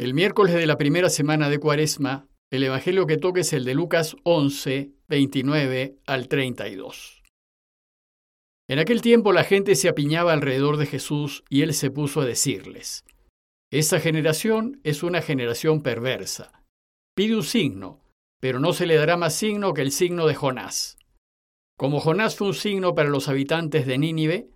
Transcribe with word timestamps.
El 0.00 0.14
miércoles 0.14 0.54
de 0.54 0.64
la 0.64 0.78
primera 0.78 1.10
semana 1.10 1.50
de 1.50 1.58
Cuaresma, 1.58 2.26
el 2.50 2.62
Evangelio 2.62 3.06
que 3.06 3.18
toque 3.18 3.40
es 3.40 3.52
el 3.52 3.66
de 3.66 3.74
Lucas 3.74 4.16
11, 4.22 4.92
29 5.08 5.98
al 6.06 6.26
32. 6.26 7.22
En 8.66 8.78
aquel 8.78 9.02
tiempo 9.02 9.34
la 9.34 9.44
gente 9.44 9.74
se 9.74 9.90
apiñaba 9.90 10.32
alrededor 10.32 10.78
de 10.78 10.86
Jesús 10.86 11.44
y 11.50 11.60
él 11.60 11.74
se 11.74 11.90
puso 11.90 12.22
a 12.22 12.24
decirles, 12.24 13.04
Esta 13.70 14.00
generación 14.00 14.80
es 14.84 15.02
una 15.02 15.20
generación 15.20 15.82
perversa. 15.82 16.64
Pide 17.14 17.36
un 17.36 17.42
signo, 17.42 18.00
pero 18.40 18.58
no 18.58 18.72
se 18.72 18.86
le 18.86 18.96
dará 18.96 19.18
más 19.18 19.34
signo 19.34 19.74
que 19.74 19.82
el 19.82 19.92
signo 19.92 20.26
de 20.26 20.34
Jonás. 20.34 20.96
Como 21.76 22.00
Jonás 22.00 22.36
fue 22.36 22.46
un 22.46 22.54
signo 22.54 22.94
para 22.94 23.10
los 23.10 23.28
habitantes 23.28 23.84
de 23.84 23.98
Nínive, 23.98 24.48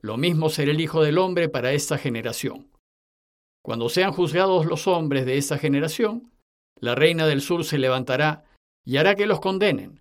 lo 0.00 0.16
mismo 0.16 0.50
será 0.50 0.72
el 0.72 0.80
Hijo 0.80 1.04
del 1.04 1.18
Hombre 1.18 1.48
para 1.48 1.74
esta 1.74 1.96
generación. 1.96 2.70
Cuando 3.62 3.88
sean 3.88 4.12
juzgados 4.12 4.66
los 4.66 4.86
hombres 4.86 5.26
de 5.26 5.36
esta 5.36 5.58
generación, 5.58 6.32
la 6.76 6.94
reina 6.94 7.26
del 7.26 7.42
sur 7.42 7.64
se 7.64 7.78
levantará 7.78 8.44
y 8.84 8.96
hará 8.96 9.14
que 9.14 9.26
los 9.26 9.40
condenen, 9.40 10.00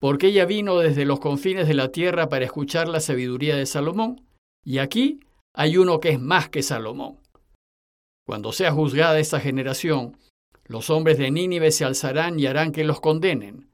porque 0.00 0.28
ella 0.28 0.46
vino 0.46 0.78
desde 0.78 1.04
los 1.04 1.20
confines 1.20 1.68
de 1.68 1.74
la 1.74 1.92
tierra 1.92 2.28
para 2.28 2.44
escuchar 2.44 2.88
la 2.88 3.00
sabiduría 3.00 3.56
de 3.56 3.66
Salomón, 3.66 4.22
y 4.64 4.78
aquí 4.78 5.20
hay 5.54 5.76
uno 5.76 6.00
que 6.00 6.10
es 6.10 6.20
más 6.20 6.48
que 6.48 6.62
Salomón. 6.62 7.18
Cuando 8.26 8.52
sea 8.52 8.72
juzgada 8.72 9.18
esta 9.18 9.40
generación, 9.40 10.16
los 10.64 10.90
hombres 10.90 11.18
de 11.18 11.30
Nínive 11.30 11.70
se 11.70 11.84
alzarán 11.84 12.40
y 12.40 12.46
harán 12.46 12.72
que 12.72 12.84
los 12.84 13.00
condenen, 13.00 13.68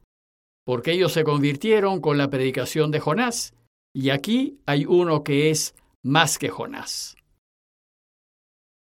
porque 0.65 0.93
ellos 0.93 1.13
se 1.13 1.25
convirtieron 1.25 2.01
con 2.01 2.19
la 2.19 2.29
predicación 2.29 2.91
de 2.91 3.01
Jonás, 3.01 3.55
y 3.95 4.11
aquí 4.11 4.59
hay 4.67 4.85
uno 4.85 5.23
que 5.23 5.51
es 5.51 5.75
más 6.03 6.39
que 6.39 6.49
Jonás. 6.49 7.17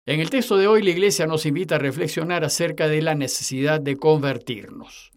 En 0.09 0.21
el 0.21 0.31
texto 0.31 0.57
de 0.57 0.69
hoy 0.69 0.83
la 0.83 0.91
Iglesia 0.91 1.27
nos 1.27 1.47
invita 1.47 1.75
a 1.75 1.81
reflexionar 1.81 2.45
acerca 2.45 2.87
de 2.87 3.03
la 3.03 3.17
necesidad 3.17 3.81
de 3.81 3.97
convertirnos. 3.97 5.11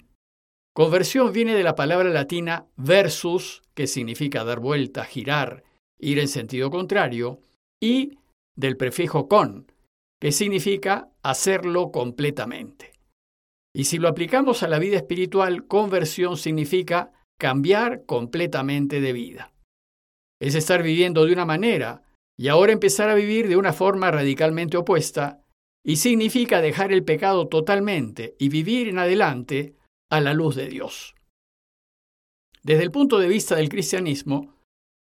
Conversión 0.73 1.31
viene 1.31 1.53
de 1.53 1.61
la 1.61 1.75
palabra 1.75 2.09
latina 2.09 2.65
versus, 2.75 3.61
que 3.75 3.85
significa 3.85 4.43
dar 4.43 4.59
vuelta, 4.59 5.05
girar, 5.05 5.63
ir 5.99 6.17
en 6.17 6.27
sentido 6.27 6.71
contrario, 6.71 7.39
y 7.79 8.17
del 8.55 8.77
prefijo 8.77 9.27
con, 9.27 9.71
que 10.19 10.31
significa 10.31 11.11
hacerlo 11.21 11.91
completamente. 11.91 12.93
Y 13.75 13.83
si 13.83 13.99
lo 13.99 14.07
aplicamos 14.07 14.63
a 14.63 14.67
la 14.67 14.79
vida 14.79 14.97
espiritual, 14.97 15.67
conversión 15.67 16.35
significa 16.35 17.11
cambiar 17.39 18.05
completamente 18.05 19.01
de 19.01 19.13
vida. 19.13 19.53
Es 20.41 20.55
estar 20.55 20.81
viviendo 20.81 21.25
de 21.25 21.33
una 21.33 21.45
manera 21.45 22.01
y 22.39 22.47
ahora 22.47 22.71
empezar 22.71 23.09
a 23.09 23.15
vivir 23.15 23.49
de 23.49 23.57
una 23.57 23.73
forma 23.73 24.11
radicalmente 24.11 24.77
opuesta, 24.77 25.43
y 25.85 25.97
significa 25.97 26.61
dejar 26.61 26.93
el 26.93 27.03
pecado 27.03 27.49
totalmente 27.49 28.37
y 28.39 28.47
vivir 28.47 28.87
en 28.87 28.97
adelante 28.97 29.75
a 30.09 30.21
la 30.21 30.33
luz 30.33 30.55
de 30.55 30.69
Dios. 30.69 31.15
Desde 32.63 32.83
el 32.83 32.91
punto 32.91 33.19
de 33.19 33.27
vista 33.27 33.57
del 33.57 33.67
cristianismo, 33.67 34.55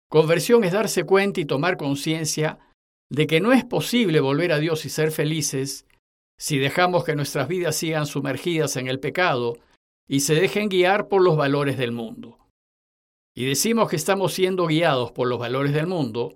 conversión 0.09 0.65
es 0.65 0.73
darse 0.73 1.05
cuenta 1.05 1.39
y 1.39 1.45
tomar 1.45 1.77
conciencia 1.77 2.59
de 3.09 3.27
que 3.27 3.39
no 3.39 3.53
es 3.53 3.63
posible 3.63 4.19
volver 4.19 4.51
a 4.51 4.59
Dios 4.59 4.83
y 4.83 4.89
ser 4.89 5.11
felices 5.11 5.85
si 6.37 6.57
dejamos 6.57 7.05
que 7.05 7.15
nuestras 7.15 7.47
vidas 7.47 7.77
sigan 7.77 8.07
sumergidas 8.07 8.75
en 8.75 8.87
el 8.87 8.99
pecado 8.99 9.57
y 10.05 10.19
se 10.19 10.35
dejen 10.35 10.67
guiar 10.67 11.07
por 11.07 11.21
los 11.21 11.37
valores 11.37 11.77
del 11.77 11.93
mundo. 11.93 12.39
Y 13.33 13.45
decimos 13.45 13.89
que 13.89 13.95
estamos 13.95 14.33
siendo 14.33 14.67
guiados 14.67 15.13
por 15.13 15.29
los 15.29 15.39
valores 15.39 15.71
del 15.71 15.87
mundo 15.87 16.35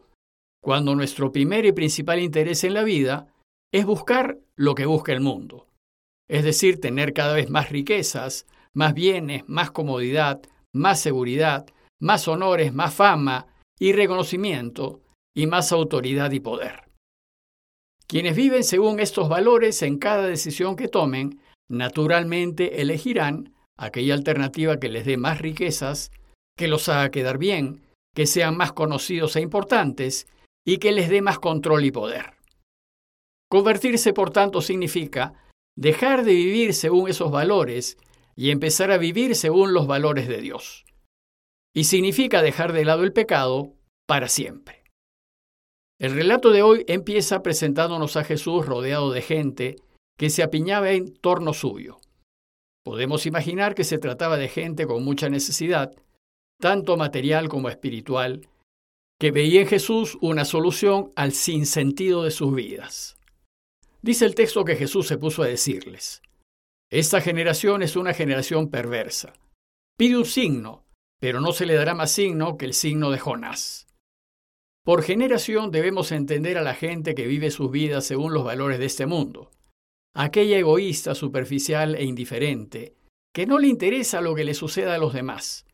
cuando 0.65 0.95
nuestro 0.95 1.31
primer 1.31 1.63
y 1.67 1.73
principal 1.73 2.19
interés 2.19 2.63
en 2.63 2.73
la 2.73 2.83
vida 2.83 3.27
es 3.71 3.85
buscar 3.85 4.39
lo 4.55 4.73
que 4.73 4.87
busca 4.87 5.13
el 5.13 5.19
mundo, 5.21 5.67
es 6.27 6.43
decir, 6.43 6.81
tener 6.81 7.13
cada 7.13 7.35
vez 7.35 7.51
más 7.51 7.69
riquezas, 7.69 8.47
más 8.73 8.95
bienes, 8.95 9.47
más 9.47 9.69
comodidad, 9.69 10.41
más 10.73 10.99
seguridad, 10.99 11.67
más 12.01 12.27
honores, 12.27 12.73
más 12.73 12.95
fama 12.95 13.45
y 13.79 13.93
reconocimiento, 13.93 15.03
y 15.37 15.45
más 15.45 15.71
autoridad 15.71 16.31
y 16.31 16.39
poder. 16.39 16.89
Quienes 18.07 18.35
viven 18.35 18.63
según 18.63 18.99
estos 18.99 19.29
valores 19.29 19.83
en 19.83 19.99
cada 19.99 20.25
decisión 20.25 20.75
que 20.75 20.87
tomen, 20.87 21.41
naturalmente 21.69 22.81
elegirán 22.81 23.53
aquella 23.77 24.15
alternativa 24.15 24.79
que 24.79 24.89
les 24.89 25.05
dé 25.05 25.17
más 25.17 25.41
riquezas, 25.41 26.09
que 26.57 26.67
los 26.67 26.89
haga 26.89 27.11
quedar 27.11 27.37
bien, 27.37 27.83
que 28.15 28.25
sean 28.25 28.57
más 28.57 28.73
conocidos 28.73 29.35
e 29.35 29.41
importantes 29.41 30.25
y 30.65 30.77
que 30.79 30.91
les 30.91 31.09
dé 31.09 31.21
más 31.21 31.39
control 31.39 31.85
y 31.85 31.91
poder. 31.91 32.33
Convertirse, 33.49 34.13
por 34.13 34.31
tanto, 34.31 34.61
significa 34.61 35.33
dejar 35.77 36.23
de 36.23 36.33
vivir 36.33 36.73
según 36.73 37.09
esos 37.09 37.31
valores 37.31 37.97
y 38.35 38.51
empezar 38.51 38.91
a 38.91 38.97
vivir 38.97 39.35
según 39.35 39.73
los 39.73 39.87
valores 39.87 40.27
de 40.27 40.41
Dios. 40.41 40.85
Y 41.73 41.85
significa 41.85 42.41
dejar 42.41 42.73
de 42.73 42.85
lado 42.85 43.03
el 43.03 43.13
pecado 43.13 43.73
para 44.07 44.27
siempre. 44.27 44.83
El 45.99 46.13
relato 46.13 46.51
de 46.51 46.61
hoy 46.61 46.83
empieza 46.87 47.41
presentándonos 47.41 48.17
a 48.17 48.23
Jesús 48.23 48.65
rodeado 48.65 49.11
de 49.11 49.21
gente 49.21 49.75
que 50.17 50.29
se 50.29 50.43
apiñaba 50.43 50.91
en 50.91 51.13
torno 51.13 51.53
suyo. 51.53 51.97
Podemos 52.83 53.25
imaginar 53.25 53.75
que 53.75 53.83
se 53.83 53.97
trataba 53.97 54.37
de 54.37 54.47
gente 54.47 54.85
con 54.85 55.03
mucha 55.03 55.29
necesidad, 55.29 55.93
tanto 56.59 56.97
material 56.97 57.49
como 57.49 57.69
espiritual, 57.69 58.47
que 59.19 59.31
veía 59.31 59.61
en 59.61 59.67
Jesús 59.67 60.17
una 60.21 60.45
solución 60.45 61.11
al 61.15 61.31
sinsentido 61.31 62.23
de 62.23 62.31
sus 62.31 62.53
vidas. 62.53 63.17
Dice 64.01 64.25
el 64.25 64.35
texto 64.35 64.65
que 64.65 64.75
Jesús 64.75 65.07
se 65.07 65.17
puso 65.17 65.43
a 65.43 65.47
decirles, 65.47 66.21
Esta 66.91 67.21
generación 67.21 67.81
es 67.81 67.95
una 67.95 68.13
generación 68.13 68.69
perversa. 68.69 69.33
Pide 69.97 70.17
un 70.17 70.25
signo, 70.25 70.85
pero 71.19 71.39
no 71.39 71.53
se 71.53 71.65
le 71.65 71.75
dará 71.75 71.95
más 71.95 72.11
signo 72.11 72.57
que 72.57 72.65
el 72.65 72.73
signo 72.73 73.09
de 73.09 73.19
Jonás. 73.19 73.87
Por 74.83 75.01
generación 75.01 75.71
debemos 75.71 76.11
entender 76.11 76.57
a 76.57 76.61
la 76.61 76.75
gente 76.75 77.15
que 77.15 77.25
vive 77.25 77.49
sus 77.49 77.71
vidas 77.71 78.05
según 78.05 78.33
los 78.33 78.43
valores 78.43 78.77
de 78.77 78.85
este 78.85 79.07
mundo, 79.07 79.49
aquella 80.13 80.59
egoísta, 80.59 81.15
superficial 81.15 81.95
e 81.95 82.03
indiferente, 82.03 82.95
que 83.33 83.47
no 83.47 83.57
le 83.57 83.67
interesa 83.67 84.21
lo 84.21 84.35
que 84.35 84.43
le 84.43 84.53
suceda 84.53 84.93
a 84.93 84.99
los 84.99 85.13
demás, 85.13 85.65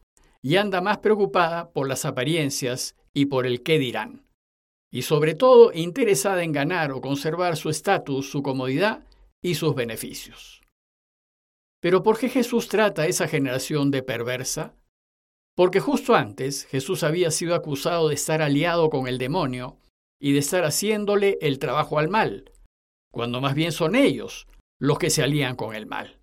y 0.41 0.55
anda 0.55 0.79
más 0.79 0.99
preocupada 0.99 1.71
por 1.71 1.89
las 1.89 2.05
apariencias 2.05 2.95
y 3.13 3.25
por 3.25 3.45
el 3.45 3.63
qué 3.63 3.77
dirán, 3.77 4.25
y 4.91 5.03
sobre 5.03 5.35
todo 5.35 5.71
interesada 5.73 6.43
en 6.43 6.51
ganar 6.51 6.91
o 6.91 7.01
conservar 7.01 7.57
su 7.57 7.69
estatus, 7.69 8.29
su 8.29 8.43
comodidad 8.43 9.05
y 9.43 9.55
sus 9.55 9.73
beneficios. 9.75 10.61
Pero 11.81 12.03
¿por 12.03 12.19
qué 12.19 12.29
Jesús 12.29 12.67
trata 12.67 13.03
a 13.03 13.07
esa 13.07 13.27
generación 13.27 13.89
de 13.89 14.03
perversa? 14.03 14.75
Porque 15.55 15.79
justo 15.79 16.15
antes 16.15 16.65
Jesús 16.65 17.03
había 17.03 17.31
sido 17.31 17.55
acusado 17.55 18.09
de 18.09 18.15
estar 18.15 18.41
aliado 18.41 18.89
con 18.89 19.07
el 19.07 19.17
demonio 19.17 19.77
y 20.21 20.33
de 20.33 20.39
estar 20.39 20.63
haciéndole 20.63 21.37
el 21.41 21.57
trabajo 21.57 21.97
al 21.97 22.07
mal, 22.07 22.51
cuando 23.11 23.41
más 23.41 23.55
bien 23.55 23.71
son 23.71 23.95
ellos 23.95 24.47
los 24.79 24.99
que 24.99 25.09
se 25.09 25.23
alían 25.23 25.55
con 25.55 25.75
el 25.75 25.87
mal. 25.87 26.19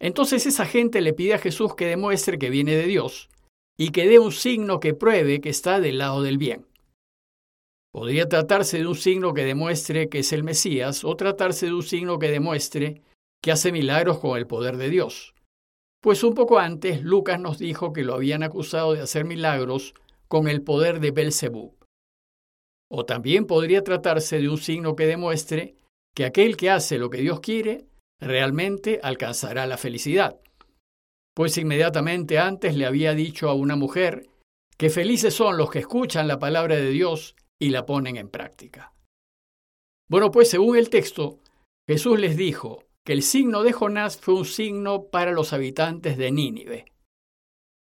Entonces 0.00 0.46
esa 0.46 0.66
gente 0.66 1.00
le 1.00 1.14
pide 1.14 1.34
a 1.34 1.38
Jesús 1.38 1.74
que 1.74 1.86
demuestre 1.86 2.38
que 2.38 2.50
viene 2.50 2.74
de 2.74 2.86
Dios 2.86 3.30
y 3.78 3.90
que 3.90 4.06
dé 4.06 4.18
un 4.18 4.32
signo 4.32 4.80
que 4.80 4.94
pruebe 4.94 5.40
que 5.40 5.48
está 5.48 5.80
del 5.80 5.98
lado 5.98 6.22
del 6.22 6.38
bien. 6.38 6.66
Podría 7.92 8.28
tratarse 8.28 8.78
de 8.78 8.86
un 8.86 8.94
signo 8.94 9.34
que 9.34 9.44
demuestre 9.44 10.08
que 10.08 10.20
es 10.20 10.32
el 10.32 10.44
Mesías 10.44 11.04
o 11.04 11.14
tratarse 11.16 11.66
de 11.66 11.74
un 11.74 11.82
signo 11.82 12.18
que 12.18 12.30
demuestre 12.30 13.02
que 13.42 13.52
hace 13.52 13.72
milagros 13.72 14.18
con 14.18 14.38
el 14.38 14.46
poder 14.46 14.76
de 14.76 14.88
Dios. 14.88 15.34
Pues 16.00 16.24
un 16.24 16.34
poco 16.34 16.58
antes 16.58 17.02
Lucas 17.02 17.38
nos 17.38 17.58
dijo 17.58 17.92
que 17.92 18.02
lo 18.02 18.14
habían 18.14 18.42
acusado 18.42 18.94
de 18.94 19.02
hacer 19.02 19.24
milagros 19.24 19.94
con 20.26 20.48
el 20.48 20.62
poder 20.62 21.00
de 21.00 21.10
Belzebub. 21.10 21.76
O 22.90 23.04
también 23.04 23.46
podría 23.46 23.84
tratarse 23.84 24.40
de 24.40 24.48
un 24.48 24.58
signo 24.58 24.96
que 24.96 25.06
demuestre 25.06 25.76
que 26.14 26.24
aquel 26.24 26.56
que 26.56 26.70
hace 26.70 26.98
lo 26.98 27.10
que 27.10 27.18
Dios 27.18 27.40
quiere 27.40 27.86
realmente 28.20 29.00
alcanzará 29.02 29.66
la 29.66 29.76
felicidad 29.76 30.40
pues 31.34 31.56
inmediatamente 31.58 32.38
antes 32.38 32.76
le 32.76 32.86
había 32.86 33.14
dicho 33.14 33.48
a 33.48 33.54
una 33.54 33.76
mujer 33.76 34.28
que 34.76 34.90
felices 34.90 35.34
son 35.34 35.56
los 35.56 35.70
que 35.70 35.80
escuchan 35.80 36.28
la 36.28 36.38
palabra 36.38 36.76
de 36.76 36.90
Dios 36.90 37.36
y 37.60 37.70
la 37.70 37.86
ponen 37.86 38.16
en 38.16 38.28
práctica. 38.28 38.92
Bueno, 40.10 40.30
pues 40.30 40.50
según 40.50 40.76
el 40.76 40.90
texto, 40.90 41.38
Jesús 41.88 42.18
les 42.18 42.36
dijo 42.36 42.84
que 43.04 43.12
el 43.12 43.22
signo 43.22 43.62
de 43.62 43.72
Jonás 43.72 44.18
fue 44.18 44.34
un 44.34 44.44
signo 44.44 45.04
para 45.04 45.32
los 45.32 45.52
habitantes 45.52 46.16
de 46.16 46.30
Nínive. 46.30 46.86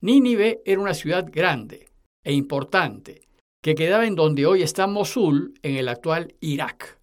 Nínive 0.02 0.62
era 0.66 0.82
una 0.82 0.94
ciudad 0.94 1.26
grande 1.32 1.90
e 2.24 2.34
importante 2.34 3.28
que 3.64 3.76
quedaba 3.76 4.06
en 4.06 4.16
donde 4.16 4.46
hoy 4.46 4.62
está 4.62 4.88
Mosul, 4.88 5.54
en 5.64 5.76
el 5.76 5.90
actual 5.90 6.36
Irak. 6.40 7.00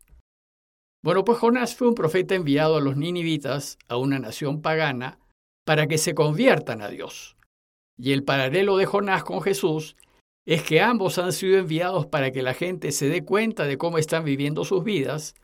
Bueno, 1.03 1.25
pues 1.25 1.39
Jonás 1.39 1.75
fue 1.75 1.89
un 1.89 1.95
profeta 1.95 2.35
enviado 2.35 2.77
a 2.77 2.81
los 2.81 2.97
ninivitas, 2.97 3.79
a 3.89 3.97
una 3.97 4.19
nación 4.19 4.63
pagana, 4.63 5.19
para 5.65 5.87
que 5.87 5.99
se 5.99 6.15
conviertan 6.15 6.83
a 6.83 6.89
Dios. 6.89 7.37
Y 7.99 8.13
el 8.13 8.25
paralelo 8.25 8.77
de 8.77 8.87
Jonás 8.87 9.25
con 9.25 9.41
Jesús 9.41 9.97
es 10.47 10.63
que 10.63 10.81
ambos 10.81 11.19
han 11.19 11.33
sido 11.33 11.59
enviados 11.59 12.07
para 12.07 12.31
que 12.31 12.43
la 12.43 12.55
gente 12.55 12.93
se 12.93 13.09
dé 13.09 13.25
cuenta 13.25 13.65
de 13.65 13.79
cómo 13.79 13.99
están 13.99 14.25
viviendo 14.25 14.65
sus 14.65 14.85
vidas, 14.85 15.35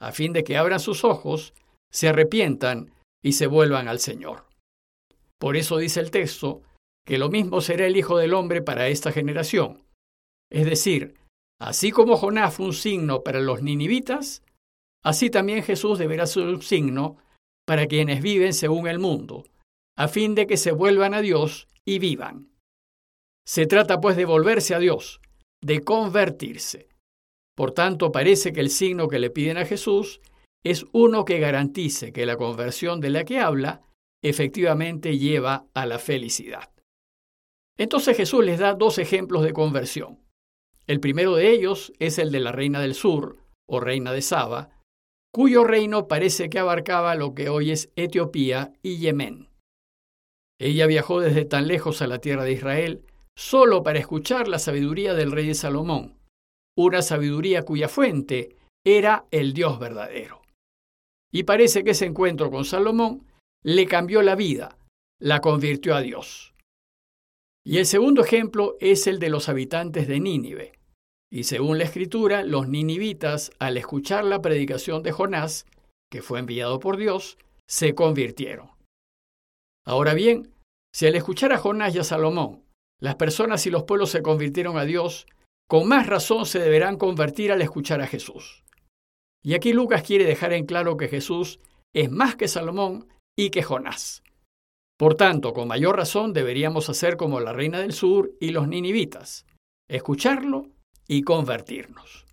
a 0.00 0.12
fin 0.12 0.32
de 0.32 0.44
que 0.44 0.56
abran 0.56 0.80
sus 0.80 1.04
ojos, 1.04 1.54
se 1.90 2.08
arrepientan 2.08 2.92
y 3.22 3.32
se 3.32 3.46
vuelvan 3.46 3.88
al 3.88 3.98
Señor. 3.98 4.44
Por 5.38 5.56
eso 5.56 5.78
dice 5.78 6.00
el 6.00 6.10
texto 6.10 6.62
que 7.06 7.18
lo 7.18 7.30
mismo 7.30 7.60
será 7.60 7.86
el 7.86 7.96
Hijo 7.96 8.18
del 8.18 8.34
Hombre 8.34 8.62
para 8.62 8.88
esta 8.88 9.10
generación. 9.10 9.84
Es 10.50 10.66
decir, 10.66 11.14
así 11.60 11.90
como 11.90 12.16
Jonás 12.16 12.54
fue 12.54 12.66
un 12.66 12.72
signo 12.74 13.22
para 13.22 13.40
los 13.40 13.62
ninivitas, 13.62 14.42
así 15.02 15.30
también 15.30 15.62
Jesús 15.62 15.98
deberá 15.98 16.26
ser 16.26 16.44
un 16.44 16.62
signo 16.62 17.16
para 17.66 17.86
quienes 17.86 18.22
viven 18.22 18.52
según 18.52 18.86
el 18.86 18.98
mundo, 18.98 19.44
a 19.96 20.08
fin 20.08 20.34
de 20.34 20.46
que 20.46 20.56
se 20.56 20.72
vuelvan 20.72 21.14
a 21.14 21.20
Dios 21.20 21.68
y 21.84 21.98
vivan. 21.98 22.50
Se 23.46 23.66
trata 23.66 24.00
pues 24.00 24.16
de 24.16 24.24
volverse 24.24 24.74
a 24.74 24.78
Dios, 24.78 25.20
de 25.62 25.80
convertirse. 25.80 26.88
Por 27.56 27.72
tanto, 27.72 28.12
parece 28.12 28.52
que 28.52 28.60
el 28.60 28.70
signo 28.70 29.08
que 29.08 29.18
le 29.18 29.30
piden 29.30 29.58
a 29.58 29.66
Jesús 29.66 30.20
es 30.64 30.86
uno 30.92 31.24
que 31.24 31.40
garantice 31.40 32.12
que 32.12 32.24
la 32.24 32.36
conversión 32.36 33.00
de 33.00 33.10
la 33.10 33.24
que 33.24 33.40
habla 33.40 33.82
efectivamente 34.22 35.18
lleva 35.18 35.66
a 35.74 35.86
la 35.86 35.98
felicidad. 35.98 36.70
Entonces 37.76 38.16
Jesús 38.16 38.44
les 38.44 38.60
da 38.60 38.74
dos 38.74 38.98
ejemplos 38.98 39.42
de 39.42 39.52
conversión. 39.52 40.20
El 40.86 41.00
primero 41.00 41.34
de 41.34 41.50
ellos 41.50 41.92
es 41.98 42.18
el 42.18 42.30
de 42.30 42.40
la 42.40 42.52
reina 42.52 42.80
del 42.80 42.94
sur, 42.94 43.38
o 43.68 43.80
reina 43.80 44.12
de 44.12 44.22
Saba, 44.22 44.70
cuyo 45.32 45.64
reino 45.64 46.06
parece 46.06 46.48
que 46.48 46.58
abarcaba 46.58 47.14
lo 47.14 47.34
que 47.34 47.48
hoy 47.48 47.70
es 47.70 47.90
Etiopía 47.96 48.72
y 48.82 48.98
Yemen. 48.98 49.48
Ella 50.62 50.86
viajó 50.86 51.18
desde 51.18 51.44
tan 51.44 51.66
lejos 51.66 52.02
a 52.02 52.06
la 52.06 52.20
tierra 52.20 52.44
de 52.44 52.52
Israel 52.52 53.04
solo 53.36 53.82
para 53.82 53.98
escuchar 53.98 54.46
la 54.46 54.60
sabiduría 54.60 55.12
del 55.12 55.32
rey 55.32 55.48
de 55.48 55.54
Salomón, 55.54 56.14
una 56.78 57.02
sabiduría 57.02 57.64
cuya 57.64 57.88
fuente 57.88 58.54
era 58.86 59.26
el 59.32 59.54
Dios 59.54 59.80
verdadero. 59.80 60.40
Y 61.32 61.42
parece 61.42 61.82
que 61.82 61.90
ese 61.90 62.06
encuentro 62.06 62.48
con 62.48 62.64
Salomón 62.64 63.26
le 63.64 63.86
cambió 63.86 64.22
la 64.22 64.36
vida, 64.36 64.78
la 65.20 65.40
convirtió 65.40 65.96
a 65.96 66.00
Dios. 66.00 66.54
Y 67.66 67.78
el 67.78 67.86
segundo 67.86 68.22
ejemplo 68.22 68.76
es 68.78 69.08
el 69.08 69.18
de 69.18 69.30
los 69.30 69.48
habitantes 69.48 70.06
de 70.06 70.20
Nínive. 70.20 70.78
Y 71.28 71.42
según 71.42 71.78
la 71.78 71.84
escritura, 71.84 72.44
los 72.44 72.68
ninivitas, 72.68 73.50
al 73.58 73.78
escuchar 73.78 74.24
la 74.24 74.40
predicación 74.40 75.02
de 75.02 75.10
Jonás, 75.10 75.66
que 76.08 76.22
fue 76.22 76.38
enviado 76.38 76.78
por 76.78 76.98
Dios, 76.98 77.36
se 77.66 77.96
convirtieron. 77.96 78.70
Ahora 79.84 80.14
bien, 80.14 80.51
si 80.94 81.06
al 81.06 81.14
escuchar 81.14 81.52
a 81.52 81.58
Jonás 81.58 81.94
y 81.94 81.98
a 81.98 82.04
Salomón, 82.04 82.64
las 83.00 83.16
personas 83.16 83.66
y 83.66 83.70
los 83.70 83.84
pueblos 83.84 84.10
se 84.10 84.22
convirtieron 84.22 84.76
a 84.76 84.84
Dios, 84.84 85.26
con 85.68 85.88
más 85.88 86.06
razón 86.06 86.46
se 86.46 86.58
deberán 86.58 86.98
convertir 86.98 87.50
al 87.50 87.62
escuchar 87.62 88.00
a 88.02 88.06
Jesús. 88.06 88.62
Y 89.42 89.54
aquí 89.54 89.72
Lucas 89.72 90.02
quiere 90.02 90.24
dejar 90.24 90.52
en 90.52 90.66
claro 90.66 90.96
que 90.96 91.08
Jesús 91.08 91.58
es 91.94 92.10
más 92.10 92.36
que 92.36 92.46
Salomón 92.46 93.08
y 93.36 93.50
que 93.50 93.62
Jonás. 93.62 94.22
Por 94.98 95.14
tanto, 95.14 95.52
con 95.52 95.66
mayor 95.66 95.96
razón 95.96 96.32
deberíamos 96.32 96.88
hacer 96.88 97.16
como 97.16 97.40
la 97.40 97.52
reina 97.52 97.80
del 97.80 97.92
sur 97.92 98.30
y 98.40 98.50
los 98.50 98.68
ninivitas, 98.68 99.46
escucharlo 99.88 100.68
y 101.08 101.22
convertirnos. 101.22 102.26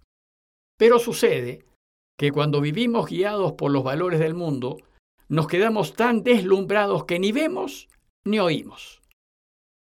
Pero 0.77 0.99
sucede 0.99 1.65
que 2.17 2.31
cuando 2.31 2.61
vivimos 2.61 3.09
guiados 3.09 3.53
por 3.53 3.71
los 3.71 3.83
valores 3.83 4.19
del 4.19 4.35
mundo, 4.35 4.77
nos 5.29 5.47
quedamos 5.47 5.93
tan 5.93 6.23
deslumbrados 6.23 7.05
que 7.05 7.17
ni 7.17 7.31
vemos 7.31 7.87
ni 8.25 8.39
oímos. 8.39 9.01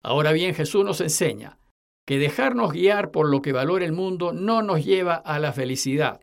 Ahora 0.02 0.32
bien, 0.32 0.55
Jesús 0.55 0.84
nos 0.84 1.00
enseña 1.00 1.58
que 2.06 2.19
dejarnos 2.19 2.72
guiar 2.72 3.11
por 3.11 3.28
lo 3.28 3.43
que 3.43 3.52
valora 3.52 3.84
el 3.84 3.93
mundo 3.93 4.32
no 4.32 4.62
nos 4.62 4.84
lleva 4.84 5.14
a 5.14 5.38
la 5.38 5.52
felicidad, 5.52 6.20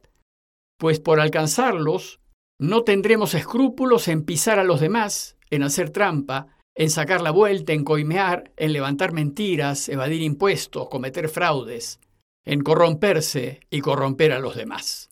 pues 0.77 0.99
por 0.99 1.19
alcanzarlos 1.19 2.19
no 2.59 2.83
tendremos 2.83 3.33
escrúpulos 3.35 4.07
en 4.07 4.25
pisar 4.25 4.59
a 4.59 4.63
los 4.63 4.81
demás, 4.81 5.37
en 5.49 5.63
hacer 5.63 5.91
trampa, 5.91 6.47
en 6.75 6.89
sacar 6.89 7.21
la 7.21 7.31
vuelta, 7.31 7.73
en 7.73 7.83
coimear, 7.83 8.51
en 8.57 8.73
levantar 8.73 9.11
mentiras, 9.11 9.89
evadir 9.89 10.21
impuestos, 10.21 10.89
cometer 10.89 11.29
fraudes, 11.29 11.99
en 12.45 12.61
corromperse 12.61 13.61
y 13.69 13.81
corromper 13.81 14.31
a 14.31 14.39
los 14.39 14.55
demás. 14.55 15.09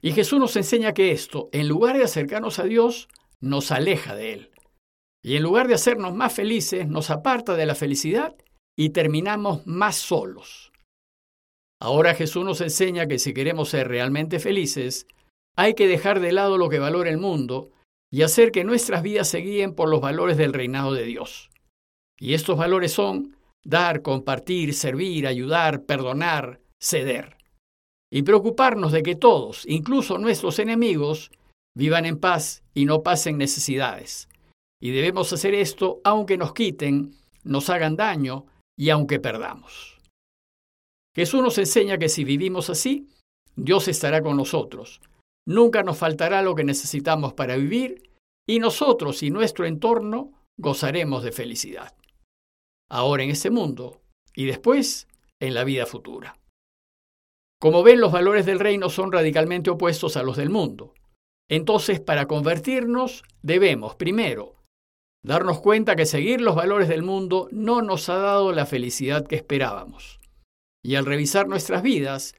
Y 0.00 0.12
Jesús 0.12 0.38
nos 0.38 0.56
enseña 0.56 0.94
que 0.94 1.12
esto, 1.12 1.48
en 1.52 1.68
lugar 1.68 1.96
de 1.96 2.04
acercarnos 2.04 2.58
a 2.58 2.64
Dios, 2.64 3.08
nos 3.40 3.72
aleja 3.72 4.14
de 4.14 4.32
Él. 4.32 4.50
Y 5.26 5.34
en 5.34 5.42
lugar 5.42 5.66
de 5.66 5.74
hacernos 5.74 6.14
más 6.14 6.32
felices, 6.32 6.86
nos 6.86 7.10
aparta 7.10 7.56
de 7.56 7.66
la 7.66 7.74
felicidad 7.74 8.36
y 8.78 8.90
terminamos 8.90 9.66
más 9.66 9.96
solos. 9.96 10.70
Ahora 11.82 12.14
Jesús 12.14 12.44
nos 12.44 12.60
enseña 12.60 13.08
que 13.08 13.18
si 13.18 13.34
queremos 13.34 13.70
ser 13.70 13.88
realmente 13.88 14.38
felices, 14.38 15.08
hay 15.56 15.74
que 15.74 15.88
dejar 15.88 16.20
de 16.20 16.30
lado 16.30 16.58
lo 16.58 16.68
que 16.68 16.78
valora 16.78 17.10
el 17.10 17.18
mundo 17.18 17.72
y 18.08 18.22
hacer 18.22 18.52
que 18.52 18.62
nuestras 18.62 19.02
vidas 19.02 19.26
se 19.26 19.38
guíen 19.38 19.74
por 19.74 19.88
los 19.88 20.00
valores 20.00 20.36
del 20.36 20.52
reinado 20.52 20.92
de 20.92 21.02
Dios. 21.02 21.50
Y 22.20 22.34
estos 22.34 22.56
valores 22.56 22.92
son 22.92 23.36
dar, 23.64 24.02
compartir, 24.02 24.74
servir, 24.74 25.26
ayudar, 25.26 25.86
perdonar, 25.86 26.60
ceder. 26.80 27.36
Y 28.12 28.22
preocuparnos 28.22 28.92
de 28.92 29.02
que 29.02 29.16
todos, 29.16 29.64
incluso 29.66 30.18
nuestros 30.18 30.60
enemigos, 30.60 31.32
vivan 31.74 32.06
en 32.06 32.20
paz 32.20 32.62
y 32.74 32.84
no 32.84 33.02
pasen 33.02 33.38
necesidades. 33.38 34.28
Y 34.80 34.90
debemos 34.90 35.32
hacer 35.32 35.54
esto 35.54 36.00
aunque 36.04 36.36
nos 36.36 36.52
quiten, 36.52 37.14
nos 37.44 37.70
hagan 37.70 37.96
daño 37.96 38.46
y 38.78 38.90
aunque 38.90 39.18
perdamos. 39.20 39.98
Jesús 41.14 41.42
nos 41.42 41.56
enseña 41.58 41.96
que 41.98 42.08
si 42.08 42.24
vivimos 42.24 42.68
así, 42.68 43.08
Dios 43.54 43.88
estará 43.88 44.22
con 44.22 44.36
nosotros. 44.36 45.00
Nunca 45.46 45.82
nos 45.82 45.96
faltará 45.96 46.42
lo 46.42 46.54
que 46.54 46.64
necesitamos 46.64 47.32
para 47.32 47.56
vivir 47.56 48.10
y 48.46 48.58
nosotros 48.58 49.22
y 49.22 49.30
nuestro 49.30 49.64
entorno 49.64 50.32
gozaremos 50.58 51.22
de 51.22 51.32
felicidad. 51.32 51.96
Ahora 52.90 53.22
en 53.22 53.30
este 53.30 53.50
mundo 53.50 54.02
y 54.34 54.44
después 54.44 55.08
en 55.40 55.54
la 55.54 55.64
vida 55.64 55.86
futura. 55.86 56.38
Como 57.58 57.82
ven, 57.82 58.00
los 58.00 58.12
valores 58.12 58.44
del 58.44 58.60
reino 58.60 58.90
son 58.90 59.10
radicalmente 59.10 59.70
opuestos 59.70 60.16
a 60.16 60.22
los 60.22 60.36
del 60.36 60.50
mundo. 60.50 60.92
Entonces, 61.48 62.00
para 62.00 62.26
convertirnos, 62.26 63.22
debemos, 63.42 63.94
primero, 63.94 64.55
darnos 65.26 65.58
cuenta 65.60 65.96
que 65.96 66.06
seguir 66.06 66.40
los 66.40 66.54
valores 66.54 66.88
del 66.88 67.02
mundo 67.02 67.48
no 67.50 67.82
nos 67.82 68.08
ha 68.08 68.16
dado 68.16 68.52
la 68.52 68.64
felicidad 68.64 69.26
que 69.26 69.34
esperábamos. 69.34 70.20
Y 70.84 70.94
al 70.94 71.04
revisar 71.04 71.48
nuestras 71.48 71.82
vidas, 71.82 72.36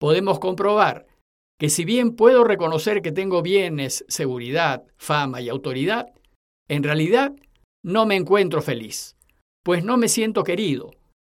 podemos 0.00 0.38
comprobar 0.38 1.06
que 1.60 1.68
si 1.68 1.84
bien 1.84 2.16
puedo 2.16 2.42
reconocer 2.42 3.02
que 3.02 3.12
tengo 3.12 3.42
bienes, 3.42 4.06
seguridad, 4.08 4.82
fama 4.96 5.42
y 5.42 5.50
autoridad, 5.50 6.06
en 6.68 6.82
realidad 6.82 7.32
no 7.84 8.06
me 8.06 8.16
encuentro 8.16 8.62
feliz, 8.62 9.14
pues 9.62 9.84
no 9.84 9.98
me 9.98 10.08
siento 10.08 10.42
querido. 10.42 10.90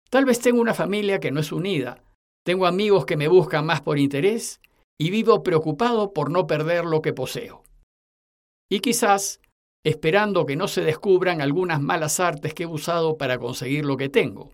Tal 0.09 0.25
vez 0.25 0.39
tengo 0.39 0.59
una 0.59 0.73
familia 0.73 1.19
que 1.19 1.29
no 1.29 1.39
es 1.39 1.51
unida, 1.51 2.03
tengo 2.43 2.65
amigos 2.65 3.05
que 3.05 3.17
me 3.17 3.27
buscan 3.27 3.67
más 3.67 3.81
por 3.81 3.99
interés 3.99 4.61
y 4.99 5.11
vivo 5.11 5.43
preocupado 5.43 6.11
por 6.11 6.31
no 6.31 6.47
perder 6.47 6.85
lo 6.85 7.03
que 7.03 7.13
poseo. 7.13 7.61
Y 8.67 8.79
quizás 8.79 9.41
esperando 9.87 10.45
que 10.45 10.57
no 10.57 10.67
se 10.67 10.81
descubran 10.81 11.39
algunas 11.39 11.81
malas 11.81 12.19
artes 12.19 12.53
que 12.53 12.63
he 12.63 12.67
usado 12.67 13.17
para 13.17 13.39
conseguir 13.39 13.85
lo 13.85 13.95
que 13.95 14.09
tengo. 14.09 14.51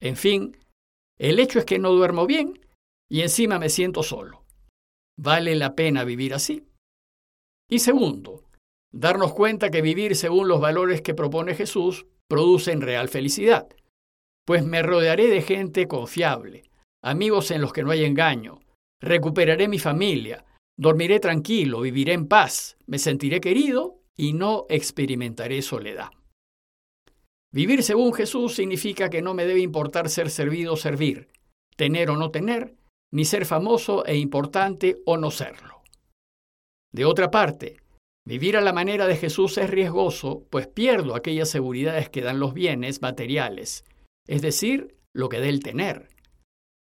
En 0.00 0.16
fin, 0.16 0.56
el 1.18 1.40
hecho 1.40 1.58
es 1.58 1.64
que 1.64 1.80
no 1.80 1.90
duermo 1.90 2.24
bien 2.24 2.60
y 3.10 3.22
encima 3.22 3.58
me 3.58 3.68
siento 3.68 4.04
solo. 4.04 4.44
¿Vale 5.18 5.56
la 5.56 5.74
pena 5.74 6.04
vivir 6.04 6.34
así? 6.34 6.68
Y 7.68 7.80
segundo, 7.80 8.44
darnos 8.92 9.34
cuenta 9.34 9.70
que 9.70 9.82
vivir 9.82 10.14
según 10.14 10.46
los 10.46 10.60
valores 10.60 11.02
que 11.02 11.14
propone 11.14 11.56
Jesús 11.56 12.06
produce 12.28 12.74
real 12.76 13.08
felicidad, 13.08 13.68
pues 14.46 14.64
me 14.64 14.82
rodearé 14.82 15.26
de 15.26 15.42
gente 15.42 15.88
confiable, 15.88 16.62
amigos 17.02 17.50
en 17.50 17.60
los 17.60 17.72
que 17.72 17.82
no 17.82 17.90
hay 17.90 18.04
engaño, 18.04 18.60
recuperaré 19.00 19.66
mi 19.66 19.80
familia, 19.80 20.44
dormiré 20.78 21.18
tranquilo, 21.18 21.80
viviré 21.80 22.12
en 22.12 22.28
paz, 22.28 22.76
me 22.86 22.98
sentiré 22.98 23.40
querido 23.40 23.99
y 24.20 24.34
no 24.34 24.66
experimentaré 24.68 25.62
soledad. 25.62 26.10
Vivir 27.54 27.82
según 27.82 28.12
Jesús 28.12 28.54
significa 28.54 29.08
que 29.08 29.22
no 29.22 29.32
me 29.32 29.46
debe 29.46 29.60
importar 29.60 30.10
ser 30.10 30.28
servido 30.28 30.74
o 30.74 30.76
servir, 30.76 31.28
tener 31.74 32.10
o 32.10 32.16
no 32.18 32.30
tener, 32.30 32.76
ni 33.10 33.24
ser 33.24 33.46
famoso 33.46 34.04
e 34.04 34.18
importante 34.18 35.00
o 35.06 35.16
no 35.16 35.30
serlo. 35.30 35.82
De 36.92 37.06
otra 37.06 37.30
parte, 37.30 37.78
vivir 38.26 38.58
a 38.58 38.60
la 38.60 38.74
manera 38.74 39.06
de 39.06 39.16
Jesús 39.16 39.56
es 39.56 39.70
riesgoso, 39.70 40.44
pues 40.50 40.66
pierdo 40.66 41.14
aquellas 41.14 41.48
seguridades 41.48 42.10
que 42.10 42.20
dan 42.20 42.40
los 42.40 42.52
bienes 42.52 43.00
materiales, 43.00 43.86
es 44.28 44.42
decir, 44.42 44.98
lo 45.14 45.30
que 45.30 45.40
da 45.40 45.48
el 45.48 45.60
tener. 45.60 46.10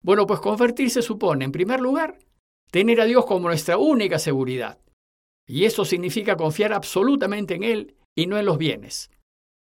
Bueno, 0.02 0.26
pues 0.28 0.40
convertirse 0.40 1.02
supone, 1.02 1.44
en 1.44 1.52
primer 1.52 1.82
lugar, 1.82 2.20
tener 2.72 3.02
a 3.02 3.06
Dios 3.06 3.26
como 3.26 3.50
nuestra 3.50 3.78
única 3.78 4.18
seguridad, 4.18 4.80
y 5.48 5.66
eso 5.66 5.86
significa 5.86 6.36
confiar 6.36 6.74
absolutamente 6.74 7.56
en 7.56 7.64
Él 7.64 7.96
y 8.16 8.28
no 8.28 8.38
en 8.38 8.46
los 8.46 8.58
bienes, 8.58 9.10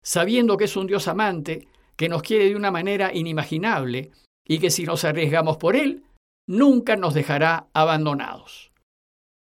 sabiendo 0.03 0.57
que 0.57 0.65
es 0.65 0.77
un 0.77 0.87
Dios 0.87 1.09
amante 1.09 1.67
que 1.97 2.09
nos 2.09 2.23
quiere 2.23 2.49
de 2.49 2.57
una 2.57 2.71
manera 2.71 3.13
inimaginable 3.13 4.13
y 4.47 4.59
que 4.59 4.71
si 4.71 4.85
nos 4.85 5.05
arriesgamos 5.05 5.57
por 5.57 5.77
Él, 5.77 6.05
nunca 6.49 6.97
nos 6.97 7.15
dejará 7.15 7.69
abandonados. 7.75 8.73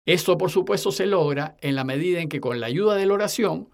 Esto, 0.07 0.37
por 0.37 0.49
supuesto, 0.49 0.91
se 0.91 1.05
logra 1.05 1.57
en 1.61 1.75
la 1.75 1.83
medida 1.83 2.21
en 2.21 2.29
que 2.29 2.41
con 2.41 2.59
la 2.59 2.67
ayuda 2.67 2.95
de 2.95 3.05
la 3.05 3.13
oración 3.13 3.69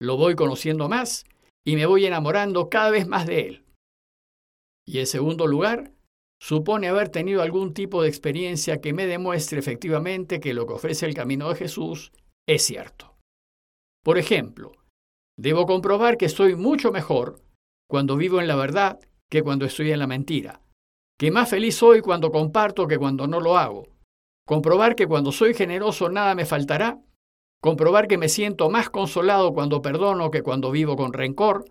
lo 0.00 0.16
voy 0.16 0.34
conociendo 0.34 0.88
más 0.88 1.24
y 1.64 1.76
me 1.76 1.86
voy 1.86 2.06
enamorando 2.06 2.68
cada 2.68 2.90
vez 2.90 3.06
más 3.06 3.26
de 3.26 3.40
él. 3.40 3.64
Y 4.86 4.98
en 4.98 5.06
segundo 5.06 5.46
lugar, 5.46 5.92
supone 6.42 6.88
haber 6.88 7.08
tenido 7.08 7.40
algún 7.40 7.72
tipo 7.72 8.02
de 8.02 8.08
experiencia 8.08 8.80
que 8.80 8.92
me 8.92 9.06
demuestre 9.06 9.60
efectivamente 9.60 10.40
que 10.40 10.54
lo 10.54 10.66
que 10.66 10.72
ofrece 10.72 11.06
el 11.06 11.14
camino 11.14 11.48
de 11.48 11.54
Jesús 11.54 12.10
es 12.48 12.64
cierto. 12.64 13.14
Por 14.02 14.18
ejemplo, 14.18 14.72
debo 15.38 15.66
comprobar 15.66 16.16
que 16.16 16.24
estoy 16.24 16.56
mucho 16.56 16.90
mejor 16.90 17.40
cuando 17.88 18.16
vivo 18.16 18.40
en 18.40 18.48
la 18.48 18.56
verdad 18.56 18.98
que 19.30 19.44
cuando 19.44 19.66
estoy 19.66 19.92
en 19.92 20.00
la 20.00 20.08
mentira, 20.08 20.60
que 21.16 21.30
más 21.30 21.48
feliz 21.48 21.76
soy 21.76 22.00
cuando 22.00 22.32
comparto 22.32 22.88
que 22.88 22.98
cuando 22.98 23.28
no 23.28 23.38
lo 23.38 23.56
hago, 23.56 23.86
comprobar 24.44 24.96
que 24.96 25.06
cuando 25.06 25.30
soy 25.30 25.54
generoso 25.54 26.08
nada 26.08 26.34
me 26.34 26.44
faltará, 26.44 26.98
comprobar 27.60 28.08
que 28.08 28.18
me 28.18 28.28
siento 28.28 28.68
más 28.68 28.90
consolado 28.90 29.54
cuando 29.54 29.80
perdono 29.80 30.32
que 30.32 30.42
cuando 30.42 30.72
vivo 30.72 30.96
con 30.96 31.12
rencor, 31.12 31.66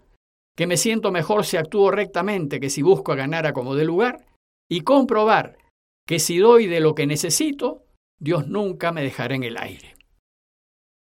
que 0.56 0.66
me 0.66 0.78
siento 0.78 1.12
mejor 1.12 1.44
si 1.44 1.58
actúo 1.58 1.92
rectamente 1.92 2.62
que 2.62 2.70
si 2.70 2.82
busco 2.82 3.14
ganar 3.18 3.46
a 3.46 3.52
como 3.52 3.76
de 3.76 3.84
lugar, 3.84 4.31
y 4.72 4.82
comprobar 4.82 5.58
que 6.08 6.18
si 6.18 6.38
doy 6.38 6.66
de 6.66 6.80
lo 6.80 6.96
que 6.96 7.06
necesito, 7.06 7.84
Dios 8.22 8.48
nunca 8.48 8.94
me 8.94 9.04
dejará 9.04 9.36
en 9.36 9.44
el 9.44 9.58
aire. 9.58 9.96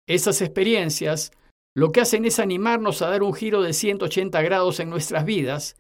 Esas 0.08 0.44
experiencias 0.44 1.32
lo 1.76 1.92
que 1.92 2.02
hacen 2.02 2.26
es 2.26 2.38
animarnos 2.38 3.02
a 3.02 3.10
dar 3.10 3.24
un 3.24 3.34
giro 3.34 3.64
de 3.64 3.74
180 3.74 4.40
grados 4.44 4.80
en 4.80 4.92
nuestras 4.92 5.26
vidas 5.26 5.76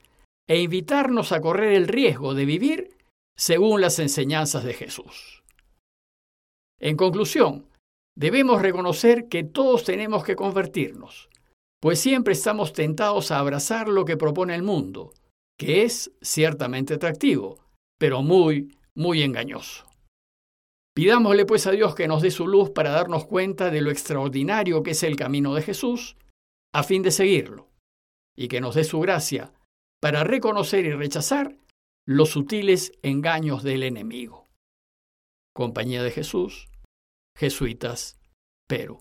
e 0.49 0.59
invitarnos 0.59 1.31
a 1.31 1.39
correr 1.39 1.73
el 1.73 1.87
riesgo 1.87 2.33
de 2.33 2.45
vivir 2.45 2.97
según 3.37 3.79
las 3.79 3.99
enseñanzas 3.99 4.63
de 4.63 4.73
Jesús. 4.73 5.43
En 6.79 6.97
conclusión, 6.97 7.69
debemos 8.15 8.59
reconocer 8.59 9.27
que 9.27 9.43
todos 9.43 9.83
tenemos 9.83 10.23
que 10.23 10.35
convertirnos, 10.35 11.29
pues 11.79 11.99
siempre 11.99 12.33
estamos 12.33 12.73
tentados 12.73 13.29
a 13.29 13.37
abrazar 13.37 13.87
lo 13.87 14.03
que 14.03 14.17
propone 14.17 14.55
el 14.55 14.63
mundo, 14.63 15.13
que 15.59 15.83
es 15.83 16.11
ciertamente 16.21 16.95
atractivo, 16.95 17.66
pero 17.97 18.21
muy, 18.21 18.77
muy 18.95 19.23
engañoso. 19.23 19.85
Pidámosle 20.95 21.45
pues 21.45 21.67
a 21.67 21.71
Dios 21.71 21.93
que 21.93 22.07
nos 22.07 22.21
dé 22.21 22.31
su 22.31 22.47
luz 22.47 22.71
para 22.71 22.89
darnos 22.89 23.25
cuenta 23.25 23.69
de 23.69 23.81
lo 23.81 23.91
extraordinario 23.91 24.81
que 24.81 24.91
es 24.91 25.03
el 25.03 25.15
camino 25.15 25.53
de 25.53 25.61
Jesús, 25.61 26.17
a 26.73 26.83
fin 26.83 27.03
de 27.03 27.11
seguirlo, 27.11 27.69
y 28.35 28.47
que 28.47 28.61
nos 28.61 28.75
dé 28.75 28.83
su 28.83 28.99
gracia 28.99 29.53
para 30.01 30.23
reconocer 30.23 30.85
y 30.85 30.93
rechazar 30.93 31.55
los 32.07 32.29
sutiles 32.29 32.93
engaños 33.03 33.63
del 33.63 33.83
enemigo. 33.83 34.47
Compañía 35.53 36.01
de 36.01 36.11
Jesús, 36.11 36.69
Jesuitas, 37.35 38.19
Perú. 38.67 38.99